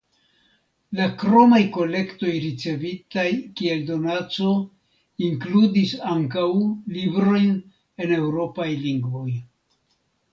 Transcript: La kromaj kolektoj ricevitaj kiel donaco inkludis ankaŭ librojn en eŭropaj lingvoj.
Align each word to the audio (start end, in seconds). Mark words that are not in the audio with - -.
La 0.99 1.05
kromaj 1.23 1.57
kolektoj 1.73 2.31
ricevitaj 2.45 3.25
kiel 3.59 3.83
donaco 3.89 4.47
inkludis 5.27 5.93
ankaŭ 6.13 6.47
librojn 6.97 7.53
en 8.07 8.15
eŭropaj 8.17 8.67
lingvoj. 8.87 9.29